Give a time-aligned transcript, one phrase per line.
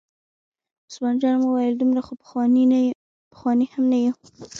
[0.87, 2.13] عثمان جان وویل: دومره خو
[3.33, 4.13] پخواني هم نه یو.